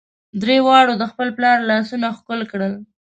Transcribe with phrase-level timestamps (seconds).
[0.41, 2.73] درې واړو د خپل پلار لاسونه ښکل کړل.